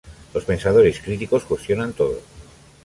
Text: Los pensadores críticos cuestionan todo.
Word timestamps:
Los 0.33 0.45
pensadores 0.45 0.99
críticos 0.99 1.43
cuestionan 1.45 1.93
todo. 1.93 2.23